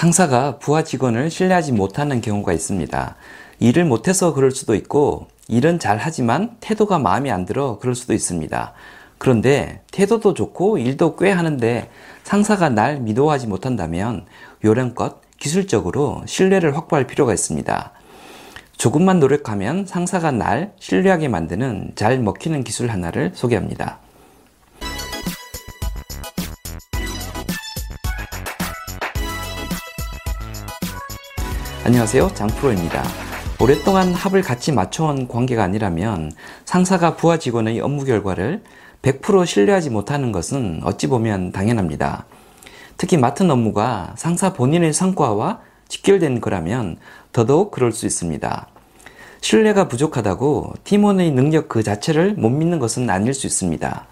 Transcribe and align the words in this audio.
상사가 0.00 0.56
부하 0.56 0.82
직원을 0.82 1.28
신뢰하지 1.28 1.72
못하는 1.72 2.22
경우가 2.22 2.54
있습니다. 2.54 3.16
일을 3.58 3.84
못해서 3.84 4.32
그럴 4.32 4.50
수도 4.50 4.74
있고, 4.74 5.28
일은 5.46 5.78
잘 5.78 5.98
하지만 5.98 6.56
태도가 6.60 6.98
마음에 6.98 7.30
안 7.30 7.44
들어 7.44 7.78
그럴 7.78 7.94
수도 7.94 8.14
있습니다. 8.14 8.72
그런데 9.18 9.82
태도도 9.92 10.32
좋고 10.32 10.78
일도 10.78 11.16
꽤 11.16 11.30
하는데 11.30 11.90
상사가 12.24 12.70
날 12.70 12.98
믿어하지 13.00 13.46
못한다면 13.46 14.24
요령껏 14.64 15.20
기술적으로 15.38 16.22
신뢰를 16.24 16.78
확보할 16.78 17.06
필요가 17.06 17.34
있습니다. 17.34 17.92
조금만 18.78 19.20
노력하면 19.20 19.84
상사가 19.84 20.30
날 20.30 20.72
신뢰하게 20.78 21.28
만드는 21.28 21.92
잘 21.94 22.20
먹히는 22.20 22.64
기술 22.64 22.88
하나를 22.88 23.32
소개합니다. 23.34 23.98
안녕하세요. 31.82 32.32
장프로입니다. 32.34 33.02
오랫동안 33.58 34.12
합을 34.12 34.42
같이 34.42 34.70
맞춰온 34.70 35.26
관계가 35.26 35.64
아니라면 35.64 36.30
상사가 36.66 37.16
부하 37.16 37.38
직원의 37.38 37.80
업무 37.80 38.04
결과를 38.04 38.62
100% 39.00 39.46
신뢰하지 39.46 39.88
못하는 39.88 40.30
것은 40.30 40.82
어찌 40.84 41.06
보면 41.06 41.52
당연합니다. 41.52 42.26
특히 42.98 43.16
맡은 43.16 43.50
업무가 43.50 44.12
상사 44.18 44.52
본인의 44.52 44.92
성과와 44.92 45.60
직결된 45.88 46.42
거라면 46.42 46.98
더더욱 47.32 47.70
그럴 47.70 47.92
수 47.92 48.04
있습니다. 48.04 48.66
신뢰가 49.40 49.88
부족하다고 49.88 50.74
팀원의 50.84 51.30
능력 51.30 51.70
그 51.70 51.82
자체를 51.82 52.34
못 52.34 52.50
믿는 52.50 52.78
것은 52.78 53.08
아닐 53.08 53.32
수 53.32 53.46
있습니다. 53.46 54.06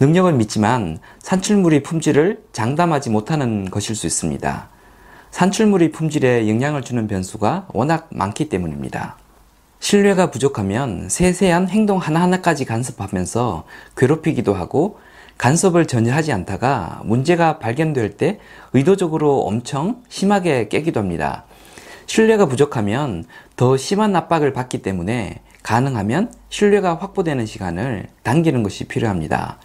능력을 0.00 0.32
믿지만 0.32 0.98
산출물의 1.20 1.84
품질을 1.84 2.42
장담하지 2.52 3.10
못하는 3.10 3.70
것일 3.70 3.94
수 3.94 4.08
있습니다. 4.08 4.79
산출물의 5.30 5.92
품질에 5.92 6.48
영향을 6.48 6.82
주는 6.82 7.06
변수가 7.06 7.68
워낙 7.72 8.08
많기 8.10 8.48
때문입니다. 8.48 9.16
신뢰가 9.78 10.30
부족하면 10.30 11.08
세세한 11.08 11.68
행동 11.68 11.98
하나하나까지 11.98 12.66
간섭하면서 12.66 13.64
괴롭히기도 13.96 14.54
하고 14.54 14.98
간섭을 15.38 15.86
전혀 15.86 16.12
하지 16.12 16.32
않다가 16.32 17.00
문제가 17.04 17.58
발견될 17.58 18.18
때 18.18 18.38
의도적으로 18.74 19.40
엄청 19.40 20.02
심하게 20.10 20.68
깨기도 20.68 21.00
합니다. 21.00 21.44
신뢰가 22.04 22.44
부족하면 22.44 23.24
더 23.56 23.78
심한 23.78 24.14
압박을 24.14 24.52
받기 24.52 24.82
때문에 24.82 25.40
가능하면 25.62 26.32
신뢰가 26.50 26.96
확보되는 26.96 27.46
시간을 27.46 28.08
당기는 28.22 28.62
것이 28.62 28.84
필요합니다. 28.84 29.58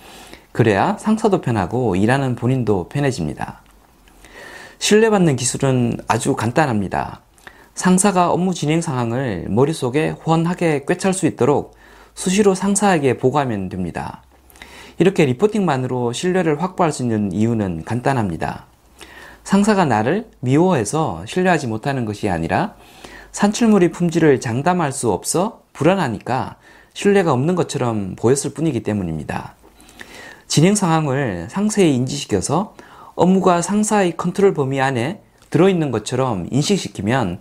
그래야 0.54 0.96
상사도 0.98 1.42
편하고 1.42 1.98
일하는 1.98 2.36
본인도 2.36 2.88
편해집니다. 2.88 3.65
신뢰받는 4.86 5.36
기술은 5.36 5.98
아주 6.08 6.36
간단합니다. 6.36 7.22
상사가 7.74 8.30
업무 8.30 8.54
진행 8.54 8.82
상황을 8.82 9.48
머릿속에 9.50 10.12
훤하게 10.12 10.86
꿰찰 10.88 11.12
수 11.12 11.26
있도록 11.26 11.74
수시로 12.14 12.54
상사에게 12.54 13.18
보고하면 13.18 13.70
됩니다. 13.70 14.22
이렇게 15.00 15.26
리포팅만으로 15.26 16.14
신뢰를 16.14 16.62
확보할 16.62 16.92
수 16.92 17.02
있는 17.02 17.32
이유는 17.32 17.84
간단합니다. 17.84 18.68
상사가 19.44 19.86
나를 19.86 20.30
미워해서 20.40 21.26
신뢰하지 21.26 21.66
못하는 21.66 22.06
것이 22.06 22.30
아니라 22.30 22.76
산출물의 23.32 23.90
품질을 23.90 24.40
장담할 24.40 24.92
수 24.92 25.12
없어 25.12 25.62
불안하니까 25.74 26.58
신뢰가 26.94 27.34
없는 27.34 27.56
것처럼 27.56 28.16
보였을 28.16 28.54
뿐이기 28.54 28.84
때문입니다. 28.84 29.56
진행 30.48 30.76
상황을 30.76 31.48
상세히 31.50 31.96
인지시켜서 31.96 32.76
업무가 33.16 33.62
상사의 33.62 34.18
컨트롤 34.18 34.54
범위 34.54 34.82
안에 34.82 35.22
들어있는 35.50 35.92
것처럼 35.92 36.48
인식시키면 36.52 37.40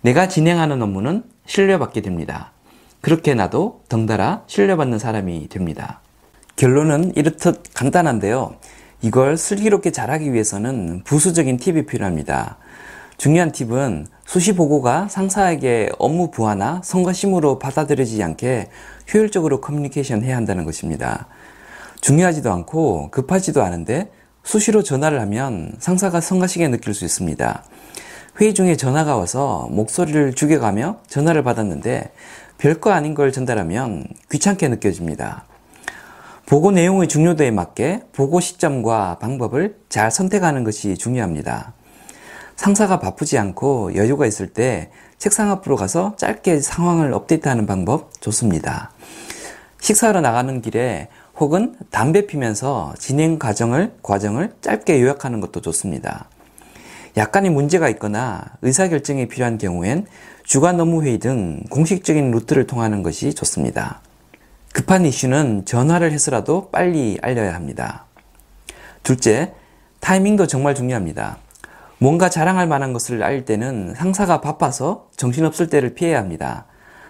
내가 0.00 0.28
진행하는 0.28 0.80
업무는 0.80 1.24
신뢰받게 1.46 2.02
됩니다. 2.02 2.52
그렇게 3.00 3.34
나도 3.34 3.82
덩달아 3.88 4.44
신뢰받는 4.46 4.98
사람이 4.98 5.48
됩니다. 5.48 6.00
결론은 6.56 7.12
이렇듯 7.16 7.62
간단한데요. 7.74 8.56
이걸 9.02 9.36
슬기롭게 9.36 9.92
잘하기 9.92 10.32
위해서는 10.32 11.02
부수적인 11.04 11.56
팁이 11.56 11.86
필요합니다. 11.86 12.58
중요한 13.16 13.50
팁은 13.50 14.06
수시 14.24 14.54
보고가 14.54 15.08
상사에게 15.08 15.90
업무 15.98 16.30
부하나 16.30 16.80
성과심으로 16.84 17.58
받아들여지지 17.58 18.22
않게 18.22 18.68
효율적으로 19.12 19.60
커뮤니케이션 19.60 20.22
해야 20.22 20.36
한다는 20.36 20.64
것입니다. 20.64 21.26
중요하지도 22.00 22.52
않고 22.52 23.10
급하지도 23.10 23.62
않은데 23.62 24.10
수시로 24.48 24.82
전화를 24.82 25.20
하면 25.20 25.74
상사가 25.78 26.22
성가시게 26.22 26.68
느낄 26.68 26.94
수 26.94 27.04
있습니다. 27.04 27.64
회의 28.40 28.54
중에 28.54 28.76
전화가 28.76 29.14
와서 29.14 29.68
목소리를 29.70 30.32
죽여가며 30.32 31.00
전화를 31.06 31.42
받았는데 31.42 32.10
별거 32.56 32.90
아닌 32.90 33.14
걸 33.14 33.30
전달하면 33.30 34.06
귀찮게 34.30 34.68
느껴집니다. 34.68 35.44
보고 36.46 36.70
내용의 36.70 37.08
중요도에 37.08 37.50
맞게 37.50 38.04
보고 38.14 38.40
시점과 38.40 39.18
방법을 39.20 39.76
잘 39.90 40.10
선택하는 40.10 40.64
것이 40.64 40.96
중요합니다. 40.96 41.74
상사가 42.56 43.00
바쁘지 43.00 43.36
않고 43.36 43.96
여유가 43.96 44.24
있을 44.24 44.54
때 44.54 44.90
책상 45.18 45.50
앞으로 45.50 45.76
가서 45.76 46.16
짧게 46.16 46.60
상황을 46.60 47.12
업데이트하는 47.12 47.66
방법 47.66 48.18
좋습니다. 48.22 48.92
식사하러 49.80 50.22
나가는 50.22 50.62
길에 50.62 51.08
혹은 51.40 51.76
담배 51.90 52.26
피면서 52.26 52.92
진행 52.98 53.38
과정을, 53.38 53.92
과정을 54.02 54.52
짧게 54.60 55.00
요약하는 55.00 55.40
것도 55.40 55.60
좋습니다. 55.60 56.28
약간의 57.16 57.50
문제가 57.50 57.88
있거나 57.90 58.44
의사결정이 58.62 59.28
필요한 59.28 59.56
경우엔 59.56 60.06
주간 60.44 60.80
업무회의 60.80 61.18
등 61.18 61.62
공식적인 61.70 62.30
루트를 62.32 62.66
통하는 62.66 63.02
것이 63.02 63.34
좋습니다. 63.34 64.00
급한 64.72 65.04
이슈는 65.06 65.64
전화를 65.64 66.12
해서라도 66.12 66.70
빨리 66.70 67.18
알려야 67.22 67.54
합니다. 67.54 68.06
둘째, 69.02 69.52
타이밍도 70.00 70.46
정말 70.46 70.74
중요합니다. 70.74 71.38
뭔가 71.98 72.28
자랑할 72.28 72.66
만한 72.66 72.92
것을 72.92 73.22
알릴 73.22 73.44
때는 73.44 73.94
상사가 73.96 74.40
바빠서 74.40 75.08
정신없을 75.16 75.68
때를 75.68 75.94
피해야 75.94 76.18
합니다. 76.18 76.66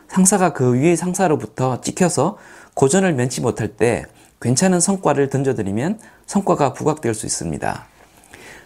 상사가 0.08 0.52
그 0.52 0.74
위의 0.74 0.96
상사로부터 0.96 1.80
찍혀서 1.80 2.38
고전을 2.74 3.12
면치 3.14 3.40
못할 3.40 3.68
때 3.68 4.04
괜찮은 4.40 4.80
성과를 4.80 5.30
던져드리면 5.30 5.98
성과가 6.26 6.72
부각될 6.72 7.14
수 7.14 7.26
있습니다. 7.26 7.86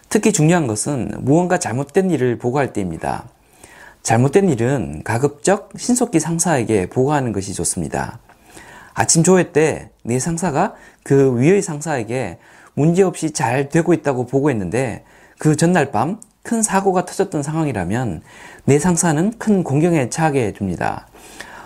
특히 0.09 0.31
중요한 0.31 0.67
것은 0.67 1.11
무언가 1.19 1.57
잘못된 1.57 2.11
일을 2.11 2.37
보고할 2.37 2.73
때입니다. 2.73 3.25
잘못된 4.03 4.49
일은 4.49 5.01
가급적 5.03 5.69
신속히 5.77 6.19
상사에게 6.19 6.87
보고하는 6.89 7.31
것이 7.31 7.53
좋습니다. 7.53 8.19
아침 8.93 9.23
조회 9.23 9.51
때 9.51 9.89
내 10.03 10.19
상사가 10.19 10.73
그 11.03 11.39
위의 11.39 11.61
상사에게 11.61 12.37
문제없이 12.73 13.31
잘 13.31 13.69
되고 13.69 13.93
있다고 13.93 14.25
보고했는데 14.25 15.05
그 15.37 15.55
전날 15.55 15.91
밤 15.91 16.19
큰 16.43 16.61
사고가 16.61 17.05
터졌던 17.05 17.41
상황이라면 17.41 18.21
내 18.65 18.77
상사는 18.77 19.33
큰 19.39 19.63
공경에 19.63 20.09
처하게 20.09 20.51
됩니다. 20.51 21.07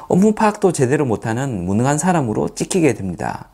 업무 0.07 0.34
파악도 0.34 0.72
제대로 0.72 1.03
못하는 1.06 1.66
무능한 1.66 1.97
사람으로 1.97 2.50
찍히게 2.50 2.94
됩니다. 2.94 3.50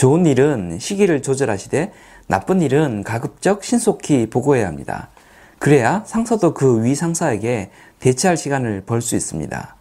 좋은 0.00 0.24
일은 0.24 0.78
시기를 0.80 1.20
조절하시되 1.20 1.92
나쁜 2.26 2.62
일은 2.62 3.02
가급적 3.02 3.62
신속히 3.62 4.30
보고해야 4.30 4.66
합니다. 4.66 5.10
그래야 5.58 6.04
상사도 6.06 6.54
그 6.54 6.80
위 6.82 6.94
상사에게 6.94 7.70
대체할 7.98 8.38
시간을 8.38 8.84
벌 8.86 9.02
수 9.02 9.14
있습니다. 9.14 9.76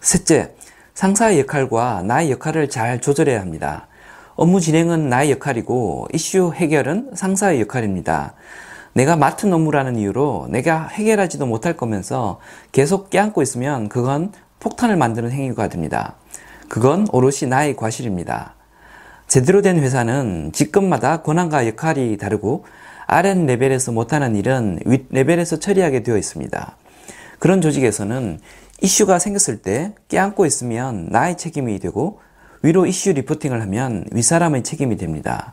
셋째, 0.00 0.54
상사의 0.94 1.40
역할과 1.40 2.02
나의 2.04 2.30
역할을 2.30 2.70
잘 2.70 3.02
조절해야 3.02 3.42
합니다. 3.42 3.88
업무 4.36 4.58
진행은 4.58 5.10
나의 5.10 5.32
역할이고 5.32 6.08
이슈 6.14 6.50
해결은 6.54 7.10
상사의 7.14 7.60
역할입니다. 7.60 8.32
내가 8.94 9.16
맡은 9.16 9.52
업무라는 9.52 9.96
이유로 9.96 10.46
내가 10.48 10.86
해결하지도 10.86 11.44
못할 11.44 11.76
거면서 11.76 12.40
계속 12.72 13.10
껴안고 13.10 13.42
있으면 13.42 13.90
그건 13.90 14.32
폭탄을 14.60 14.96
만드는 14.96 15.30
행위가 15.30 15.68
됩니다. 15.68 16.14
그건 16.70 17.06
오롯이 17.12 17.50
나의 17.50 17.76
과실입니다. 17.76 18.54
제대로 19.28 19.60
된 19.60 19.78
회사는 19.78 20.52
직급마다 20.52 21.20
권한과 21.20 21.66
역할이 21.66 22.16
다르고 22.16 22.64
아랫 23.06 23.44
레벨에서 23.44 23.92
못하는 23.92 24.34
일은 24.34 24.80
윗 24.86 25.06
레벨에서 25.10 25.58
처리하게 25.58 26.02
되어 26.02 26.16
있습니다. 26.16 26.76
그런 27.38 27.60
조직에서는 27.60 28.40
이슈가 28.80 29.18
생겼을 29.18 29.60
때 29.60 29.92
껴안고 30.08 30.46
있으면 30.46 31.08
나의 31.10 31.36
책임이 31.36 31.78
되고 31.78 32.20
위로 32.62 32.86
이슈 32.86 33.12
reporting을 33.12 33.60
하면 33.62 34.06
윗사람의 34.12 34.64
책임이 34.64 34.96
됩니다. 34.96 35.52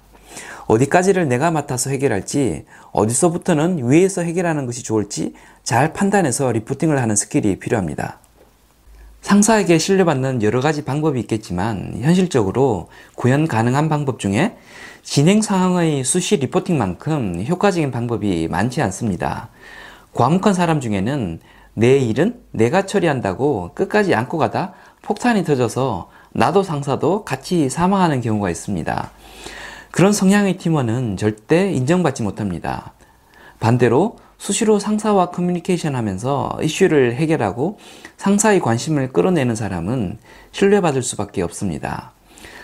어디까지를 0.68 1.28
내가 1.28 1.52
맡아서 1.52 1.90
해결할지 1.90 2.66
어디서부터는 2.94 3.92
위에서 3.92 4.22
해결하는 4.22 4.66
것이 4.66 4.84
좋을지 4.84 5.34
잘 5.64 5.92
판단해서 5.92 6.50
reporting을 6.54 7.02
하는 7.02 7.16
skill이 7.18 7.60
필요합니다. 7.60 8.20
상사에게 9.26 9.80
신뢰받는 9.80 10.44
여러 10.44 10.62
가지 10.62 10.86
방법이 10.86 11.20
있겠지만 11.22 11.96
현실적으로 12.00 12.90
구현 13.16 13.48
가능한 13.48 13.90
방법 13.90 14.20
중에 14.20 14.56
진행 15.02 15.42
상황의 15.42 16.04
수시 16.04 16.38
reporting만큼 16.38 17.44
효과적인 17.48 17.90
방법이 17.90 18.48
많지 18.52 18.84
않습니다. 18.84 19.50
과묵한 20.14 20.54
사람 20.54 20.80
중에는 20.80 21.40
내 21.74 21.98
일은 21.98 22.40
내가 22.52 22.86
처리한다고 22.86 23.72
끝까지 23.74 24.14
안고 24.14 24.38
가다 24.38 24.74
폭탄이 25.02 25.44
터져서 25.44 26.12
나도 26.32 26.62
상사도 26.62 27.26
같이 27.26 27.68
사망하는 27.68 28.22
경우가 28.22 28.52
있습니다. 28.52 29.10
그런 29.90 30.14
성향의 30.14 30.58
팀원은 30.58 31.18
절대 31.18 31.72
인정받지 31.72 32.22
못합니다. 32.22 32.94
반대로 33.60 34.18
수시로 34.38 34.80
상사와 34.80 35.32
커뮤니케이션 35.32 35.96
하면서 35.96 36.58
이슈를 36.62 37.16
해결하고 37.16 37.78
상사의 38.18 38.60
관심을 38.60 39.14
끌어내는 39.14 39.56
사람은 39.56 40.18
신뢰받을 40.52 41.02
수밖에 41.02 41.42
없습니다. 41.42 42.12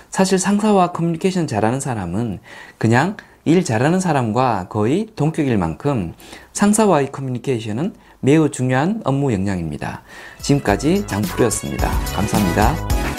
사실 0.09 0.37
상사와 0.37 0.91
커뮤니케이션 0.91 1.47
잘하는 1.47 1.79
사람은 1.79 2.39
그냥 2.77 3.15
일 3.45 3.63
잘하는 3.63 3.99
사람과 3.99 4.67
거의 4.69 5.07
동격일 5.15 5.57
만큼 5.57 6.13
상사와의 6.53 7.11
커뮤니케이션은 7.11 7.95
매우 8.19 8.51
중요한 8.51 9.01
업무 9.03 9.33
역량입니다. 9.33 10.03
지금까지 10.41 11.07
장프로였습니다. 11.07 11.89
감사합니다. 12.15 13.10